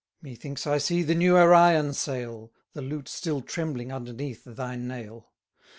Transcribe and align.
Methinks 0.19 0.65
I 0.65 0.79
see 0.79 1.03
the 1.03 1.13
new 1.13 1.37
Arion 1.37 1.93
sail, 1.93 2.51
The 2.73 2.81
lute 2.81 3.07
still 3.07 3.39
trembling 3.41 3.91
underneath 3.91 4.43
thy 4.45 4.75
nail. 4.75 5.29